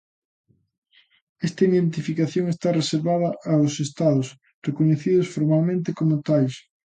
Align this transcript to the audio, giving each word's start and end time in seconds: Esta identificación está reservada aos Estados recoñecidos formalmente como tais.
Esta 1.47 1.61
identificación 1.71 2.45
está 2.49 2.67
reservada 2.79 3.29
aos 3.53 3.73
Estados 3.87 4.27
recoñecidos 4.67 5.31
formalmente 5.35 5.89
como 5.99 6.15
tais. 6.27 6.53